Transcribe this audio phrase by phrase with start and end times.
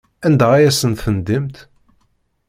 [0.25, 1.57] Anda ay asent-tendimt?